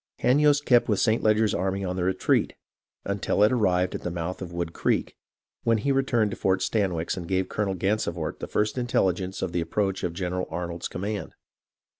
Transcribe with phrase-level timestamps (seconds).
[0.23, 1.21] "Hanyost kept with St.
[1.21, 2.53] Leger's army on the retreat,
[3.05, 5.15] until it arrived at the mouth of Wood Creek,
[5.63, 9.51] when he returned to Fort Stanwix and gave Colonel Gansevoort the first in telligence of
[9.51, 11.35] the approach of General Arnold's command.